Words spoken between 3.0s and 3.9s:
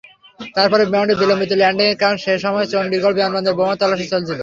বিমানবন্দরে বোমার